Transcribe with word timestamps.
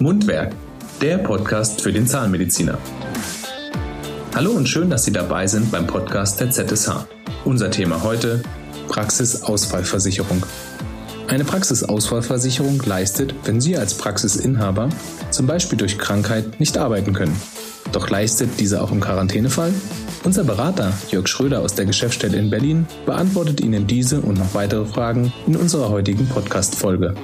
Mundwerk, 0.00 0.54
der 1.02 1.18
Podcast 1.18 1.82
für 1.82 1.92
den 1.92 2.06
Zahnmediziner. 2.06 2.78
Hallo 4.34 4.52
und 4.52 4.66
schön, 4.66 4.88
dass 4.88 5.04
Sie 5.04 5.12
dabei 5.12 5.46
sind 5.46 5.70
beim 5.70 5.86
Podcast 5.86 6.40
der 6.40 6.50
ZSH. 6.50 7.04
Unser 7.44 7.70
Thema 7.70 8.02
heute 8.02 8.40
Praxisausfallversicherung. 8.88 10.42
Eine 11.28 11.44
Praxisausfallversicherung 11.44 12.80
leistet, 12.82 13.34
wenn 13.44 13.60
Sie 13.60 13.76
als 13.76 13.92
Praxisinhaber 13.92 14.88
zum 15.30 15.46
Beispiel 15.46 15.76
durch 15.76 15.98
Krankheit 15.98 16.60
nicht 16.60 16.78
arbeiten 16.78 17.12
können. 17.12 17.36
Doch 17.92 18.08
leistet 18.08 18.58
diese 18.58 18.80
auch 18.80 18.92
im 18.92 19.00
Quarantänefall? 19.00 19.74
Unser 20.24 20.44
Berater 20.44 20.94
Jörg 21.10 21.28
Schröder 21.28 21.60
aus 21.60 21.74
der 21.74 21.84
Geschäftsstelle 21.84 22.38
in 22.38 22.48
Berlin 22.48 22.86
beantwortet 23.04 23.60
Ihnen 23.60 23.86
diese 23.86 24.22
und 24.22 24.38
noch 24.38 24.54
weitere 24.54 24.86
Fragen 24.86 25.30
in 25.46 25.56
unserer 25.56 25.90
heutigen 25.90 26.26
Podcast-Folge. 26.26 27.14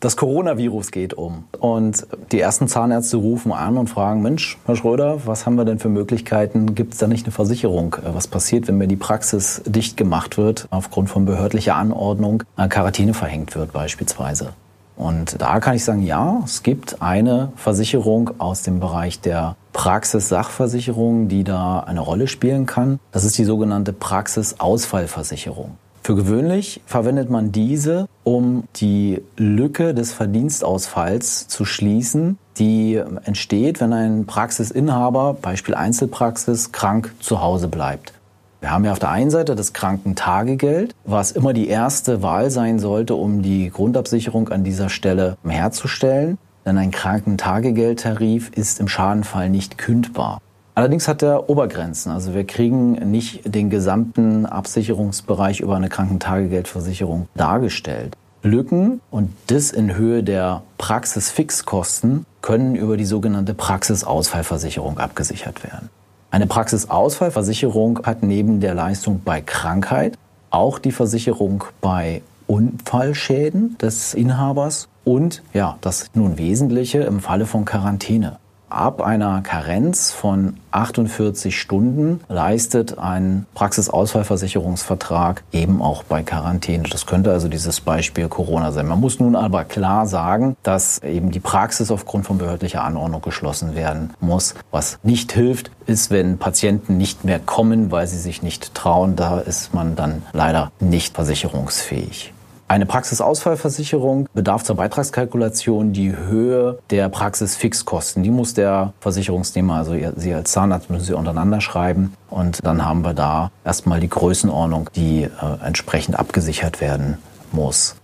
Das 0.00 0.16
Coronavirus 0.18 0.90
geht 0.90 1.14
um 1.14 1.44
und 1.58 2.06
die 2.30 2.38
ersten 2.38 2.68
Zahnärzte 2.68 3.16
rufen 3.16 3.50
an 3.50 3.78
und 3.78 3.88
fragen, 3.88 4.20
Mensch, 4.20 4.58
Herr 4.66 4.76
Schröder, 4.76 5.26
was 5.26 5.46
haben 5.46 5.56
wir 5.56 5.64
denn 5.64 5.78
für 5.78 5.88
Möglichkeiten? 5.88 6.74
Gibt 6.74 6.92
es 6.92 6.98
da 6.98 7.06
nicht 7.06 7.24
eine 7.24 7.32
Versicherung? 7.32 7.94
Äh, 7.94 8.14
was 8.14 8.28
passiert, 8.28 8.68
wenn 8.68 8.76
mir 8.76 8.88
die 8.88 8.96
Praxis 8.96 9.62
dicht 9.64 9.96
gemacht 9.96 10.36
wird, 10.36 10.68
aufgrund 10.70 11.08
von 11.08 11.24
behördlicher 11.24 11.76
Anordnung, 11.76 12.42
eine 12.56 12.68
Quarantäne 12.68 13.14
verhängt 13.14 13.56
wird 13.56 13.72
beispielsweise? 13.72 14.50
Und 14.96 15.40
da 15.40 15.60
kann 15.60 15.76
ich 15.76 15.84
sagen, 15.84 16.02
ja, 16.02 16.40
es 16.44 16.62
gibt 16.62 17.02
eine 17.02 17.52
Versicherung 17.56 18.30
aus 18.38 18.62
dem 18.62 18.80
Bereich 18.80 19.20
der 19.20 19.56
Praxissachversicherung, 19.72 21.28
die 21.28 21.44
da 21.44 21.80
eine 21.80 22.00
Rolle 22.00 22.28
spielen 22.28 22.64
kann. 22.64 22.98
Das 23.12 23.24
ist 23.24 23.36
die 23.36 23.44
sogenannte 23.44 23.92
Praxisausfallversicherung. 23.92 25.76
Für 26.06 26.14
gewöhnlich 26.14 26.80
verwendet 26.86 27.30
man 27.30 27.50
diese, 27.50 28.06
um 28.22 28.62
die 28.76 29.22
Lücke 29.36 29.92
des 29.92 30.12
Verdienstausfalls 30.12 31.48
zu 31.48 31.64
schließen, 31.64 32.38
die 32.58 33.02
entsteht, 33.24 33.80
wenn 33.80 33.92
ein 33.92 34.24
Praxisinhaber, 34.24 35.36
Beispiel 35.42 35.74
Einzelpraxis, 35.74 36.70
krank 36.70 37.12
zu 37.18 37.40
Hause 37.40 37.66
bleibt. 37.66 38.12
Wir 38.60 38.70
haben 38.70 38.84
ja 38.84 38.92
auf 38.92 39.00
der 39.00 39.10
einen 39.10 39.30
Seite 39.32 39.56
das 39.56 39.72
Krankentagegeld, 39.72 40.94
was 41.04 41.32
immer 41.32 41.52
die 41.52 41.66
erste 41.66 42.22
Wahl 42.22 42.52
sein 42.52 42.78
sollte, 42.78 43.16
um 43.16 43.42
die 43.42 43.70
Grundabsicherung 43.70 44.50
an 44.50 44.62
dieser 44.62 44.90
Stelle 44.90 45.36
herzustellen. 45.44 46.38
Denn 46.64 46.78
ein 46.78 46.92
Krankentagegeldtarif 46.92 48.50
ist 48.50 48.78
im 48.78 48.86
Schadenfall 48.86 49.50
nicht 49.50 49.76
kündbar. 49.76 50.40
Allerdings 50.76 51.08
hat 51.08 51.22
er 51.22 51.48
Obergrenzen. 51.48 52.12
Also 52.12 52.34
wir 52.34 52.44
kriegen 52.44 52.92
nicht 53.10 53.54
den 53.54 53.70
gesamten 53.70 54.44
Absicherungsbereich 54.44 55.60
über 55.60 55.74
eine 55.74 55.88
Krankentagegeldversicherung 55.88 57.28
dargestellt. 57.34 58.14
Lücken 58.42 59.00
und 59.10 59.32
das 59.46 59.70
in 59.70 59.96
Höhe 59.96 60.22
der 60.22 60.62
Praxisfixkosten 60.76 62.26
können 62.42 62.76
über 62.76 62.98
die 62.98 63.06
sogenannte 63.06 63.54
Praxisausfallversicherung 63.54 64.98
abgesichert 64.98 65.64
werden. 65.64 65.88
Eine 66.30 66.46
Praxisausfallversicherung 66.46 68.00
hat 68.04 68.22
neben 68.22 68.60
der 68.60 68.74
Leistung 68.74 69.22
bei 69.24 69.40
Krankheit 69.40 70.18
auch 70.50 70.78
die 70.78 70.92
Versicherung 70.92 71.64
bei 71.80 72.20
Unfallschäden 72.46 73.78
des 73.78 74.12
Inhabers 74.12 74.88
und 75.04 75.42
ja, 75.54 75.78
das 75.80 76.10
nun 76.12 76.36
Wesentliche 76.36 76.98
im 76.98 77.20
Falle 77.20 77.46
von 77.46 77.64
Quarantäne. 77.64 78.36
Ab 78.68 79.00
einer 79.00 79.42
Karenz 79.42 80.10
von 80.10 80.56
48 80.72 81.58
Stunden 81.58 82.20
leistet 82.28 82.98
ein 82.98 83.46
Praxisausfallversicherungsvertrag 83.54 85.44
eben 85.52 85.80
auch 85.80 86.02
bei 86.02 86.24
Quarantäne. 86.24 86.84
Das 86.90 87.06
könnte 87.06 87.30
also 87.30 87.46
dieses 87.48 87.80
Beispiel 87.80 88.28
Corona 88.28 88.72
sein. 88.72 88.88
Man 88.88 89.00
muss 89.00 89.20
nun 89.20 89.36
aber 89.36 89.64
klar 89.64 90.08
sagen, 90.08 90.56
dass 90.64 90.98
eben 90.98 91.30
die 91.30 91.40
Praxis 91.40 91.92
aufgrund 91.92 92.26
von 92.26 92.38
behördlicher 92.38 92.82
Anordnung 92.82 93.22
geschlossen 93.22 93.76
werden 93.76 94.12
muss. 94.18 94.54
Was 94.72 94.98
nicht 95.04 95.32
hilft, 95.32 95.70
ist, 95.86 96.10
wenn 96.10 96.38
Patienten 96.38 96.96
nicht 96.96 97.24
mehr 97.24 97.38
kommen, 97.38 97.92
weil 97.92 98.08
sie 98.08 98.18
sich 98.18 98.42
nicht 98.42 98.74
trauen. 98.74 99.14
Da 99.14 99.38
ist 99.38 99.74
man 99.74 99.94
dann 99.94 100.22
leider 100.32 100.72
nicht 100.80 101.14
versicherungsfähig. 101.14 102.32
Eine 102.68 102.84
Praxisausfallversicherung 102.84 104.28
bedarf 104.34 104.64
zur 104.64 104.74
Beitragskalkulation 104.74 105.92
die 105.92 106.16
Höhe 106.16 106.80
der 106.90 107.08
Praxisfixkosten. 107.08 108.24
Die 108.24 108.30
muss 108.32 108.54
der 108.54 108.92
Versicherungsnehmer, 108.98 109.74
also 109.74 109.94
Sie 110.16 110.34
als 110.34 110.50
Zahnarzt 110.50 110.90
müssen 110.90 111.04
Sie 111.04 111.12
untereinander 111.14 111.60
schreiben. 111.60 112.14
Und 112.28 112.66
dann 112.66 112.84
haben 112.84 113.04
wir 113.04 113.14
da 113.14 113.52
erstmal 113.64 114.00
die 114.00 114.08
Größenordnung, 114.08 114.90
die 114.96 115.22
äh, 115.22 115.28
entsprechend 115.64 116.18
abgesichert 116.18 116.80
werden 116.80 117.18
muss. 117.52 117.94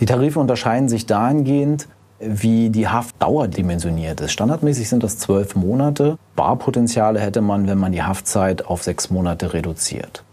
Die 0.00 0.06
Tarife 0.06 0.40
unterscheiden 0.40 0.88
sich 0.88 1.04
dahingehend, 1.04 1.86
wie 2.18 2.70
die 2.70 2.88
Haftdauer 2.88 3.48
dimensioniert 3.48 4.22
ist. 4.22 4.32
Standardmäßig 4.32 4.88
sind 4.88 5.02
das 5.02 5.18
zwölf 5.18 5.54
Monate. 5.54 6.16
Barpotenziale 6.34 7.20
hätte 7.20 7.42
man, 7.42 7.68
wenn 7.68 7.78
man 7.78 7.92
die 7.92 8.02
Haftzeit 8.02 8.64
auf 8.64 8.82
sechs 8.82 9.10
Monate 9.10 9.52
reduziert. 9.52 10.24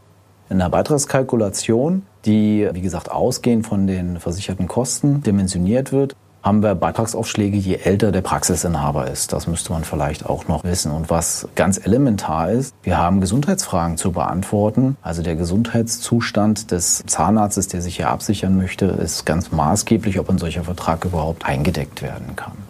In 0.49 0.59
der 0.59 0.69
Beitragskalkulation, 0.69 2.03
die 2.25 2.69
wie 2.73 2.81
gesagt 2.81 3.11
ausgehend 3.11 3.65
von 3.65 3.87
den 3.87 4.19
versicherten 4.19 4.67
Kosten 4.67 5.21
dimensioniert 5.21 5.91
wird, 5.91 6.15
haben 6.45 6.61
wir 6.61 6.75
Beitragsaufschläge, 6.75 7.57
je 7.57 7.77
älter 7.77 8.11
der 8.11 8.21
Praxisinhaber 8.21 9.09
ist. 9.09 9.33
Das 9.33 9.47
müsste 9.47 9.73
man 9.73 9.83
vielleicht 9.83 10.27
auch 10.27 10.47
noch 10.47 10.63
wissen. 10.63 10.91
Und 10.91 11.09
was 11.09 11.47
ganz 11.55 11.83
elementar 11.83 12.51
ist, 12.51 12.75
wir 12.83 12.99
haben 12.99 13.19
Gesundheitsfragen 13.19 13.97
zu 13.97 14.11
beantworten. 14.11 14.95
Also 15.01 15.23
der 15.23 15.35
Gesundheitszustand 15.35 16.69
des 16.69 17.03
Zahnarztes, 17.07 17.67
der 17.67 17.81
sich 17.81 17.95
hier 17.95 18.11
absichern 18.11 18.57
möchte, 18.57 18.85
ist 18.85 19.25
ganz 19.25 19.51
maßgeblich, 19.51 20.19
ob 20.19 20.29
ein 20.29 20.37
solcher 20.37 20.63
Vertrag 20.63 21.03
überhaupt 21.03 21.45
eingedeckt 21.45 22.03
werden 22.03 22.35
kann. 22.35 22.64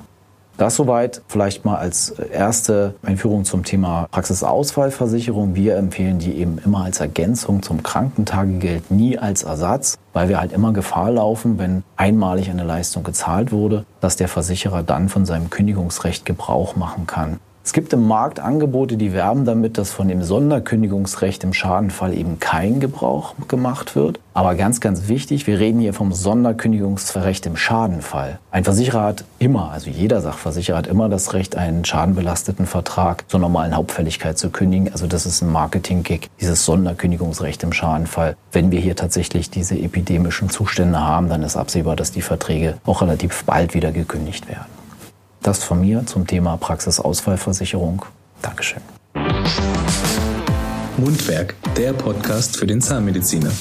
Das 0.57 0.75
soweit 0.75 1.21
vielleicht 1.27 1.65
mal 1.65 1.75
als 1.75 2.11
erste 2.11 2.95
Einführung 3.03 3.43
zum 3.43 3.65
Thema 3.65 4.07
Praxisausfallversicherung. 4.11 5.53
Wir 5.53 5.75
empfehlen 5.75 6.17
die 6.17 6.33
eben 6.35 6.59
immer 6.59 6.85
als 6.85 7.01
Ergänzung 7.01 7.61
zum 7.61 7.83
Krankentagegeld, 7.83 8.89
nie 8.89 9.17
als 9.17 9.43
Ersatz, 9.43 9.97
weil 10.13 10.29
wir 10.29 10.39
halt 10.39 10.53
immer 10.53 10.71
Gefahr 10.71 11.11
laufen, 11.11 11.57
wenn 11.59 11.83
einmalig 11.97 12.49
eine 12.49 12.63
Leistung 12.63 13.03
gezahlt 13.03 13.51
wurde, 13.51 13.85
dass 13.99 14.15
der 14.15 14.29
Versicherer 14.29 14.81
dann 14.81 15.09
von 15.09 15.25
seinem 15.25 15.49
Kündigungsrecht 15.49 16.25
Gebrauch 16.25 16.77
machen 16.77 17.05
kann. 17.05 17.39
Es 17.65 17.73
gibt 17.73 17.93
im 17.93 18.07
Markt 18.07 18.39
Angebote, 18.39 18.95
die 18.95 19.11
werben 19.11 19.43
damit, 19.43 19.79
dass 19.79 19.91
von 19.91 20.07
dem 20.07 20.21
Sonderkündigungsrecht 20.21 21.43
im 21.43 21.51
Schadenfall 21.51 22.13
eben 22.13 22.39
kein 22.39 22.79
Gebrauch 22.79 23.33
gemacht 23.47 23.95
wird. 23.95 24.19
Aber 24.35 24.53
ganz, 24.53 24.81
ganz 24.81 25.07
wichtig, 25.07 25.47
wir 25.47 25.57
reden 25.57 25.79
hier 25.79 25.95
vom 25.95 26.13
Sonderkündigungsrecht 26.13 27.47
im 27.47 27.57
Schadenfall. 27.57 28.37
Ein 28.51 28.65
Versicherer 28.65 29.01
hat 29.01 29.25
immer, 29.39 29.71
also 29.71 29.89
jeder 29.89 30.21
Sachversicherer 30.21 30.77
hat 30.77 30.85
immer 30.85 31.09
das 31.09 31.33
Recht, 31.33 31.55
einen 31.55 31.83
schadenbelasteten 31.83 32.67
Vertrag 32.67 33.27
zur 33.31 33.39
normalen 33.39 33.75
Hauptfälligkeit 33.75 34.37
zu 34.37 34.51
kündigen. 34.51 34.91
Also 34.91 35.07
das 35.07 35.25
ist 35.25 35.41
ein 35.41 35.51
Marketing-Gig, 35.51 36.29
dieses 36.39 36.65
Sonderkündigungsrecht 36.65 37.63
im 37.63 37.73
Schadenfall. 37.73 38.37
Wenn 38.51 38.69
wir 38.69 38.79
hier 38.79 38.95
tatsächlich 38.95 39.49
diese 39.49 39.75
epidemischen 39.75 40.51
Zustände 40.51 40.99
haben, 40.99 41.29
dann 41.29 41.41
ist 41.41 41.57
absehbar, 41.57 41.95
dass 41.95 42.11
die 42.11 42.21
Verträge 42.21 42.75
auch 42.85 43.01
relativ 43.01 43.43
bald 43.45 43.73
wieder 43.73 43.91
gekündigt 43.91 44.47
werden. 44.47 44.74
Das 45.45 45.63
von 45.63 45.79
mir 45.79 46.03
zum 46.07 46.25
Thema 46.25 46.57
Praxisausfallversicherung. 46.57 48.03
Dankeschön. 48.41 48.81
Mundwerk, 50.97 51.53
der 51.77 51.93
Podcast 51.93 52.57
für 52.57 52.65
den 52.65 52.81
Zahnmediziner. 52.81 53.51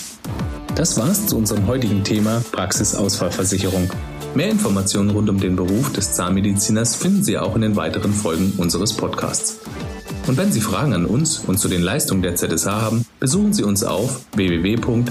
Das 0.75 0.97
war's 0.97 1.27
zu 1.27 1.37
unserem 1.37 1.67
heutigen 1.67 2.03
Thema 2.03 2.43
Praxisausfallversicherung. 2.53 3.91
Mehr 4.34 4.49
Informationen 4.49 5.11
rund 5.11 5.28
um 5.28 5.39
den 5.39 5.56
Beruf 5.56 5.93
des 5.93 6.15
Zahnmediziners 6.15 6.97
finden 6.97 7.23
Sie 7.23 7.37
auch 7.37 7.55
in 7.55 7.61
den 7.61 7.77
weiteren 7.77 8.15
Folgen 8.15 8.55
unseres 8.56 8.94
Podcasts. 8.94 9.61
Und 10.27 10.39
wenn 10.39 10.53
Sie 10.53 10.62
Fragen 10.62 10.94
an 10.94 11.05
uns 11.05 11.41
und 11.41 11.59
zu 11.59 11.69
den 11.69 11.83
Leistungen 11.83 12.23
der 12.23 12.34
ZSH 12.34 12.65
haben, 12.65 13.05
besuchen 13.21 13.53
Sie 13.53 13.62
uns 13.62 13.84
auf 13.84 14.23
www.zsh.de. 14.34 15.03